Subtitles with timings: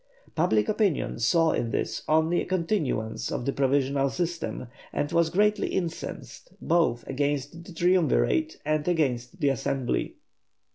[0.33, 5.67] Public opinion saw in this only a continuance of the provisional system and was greatly
[5.67, 10.15] incensed, both against the Triumvirate and against the Assembly.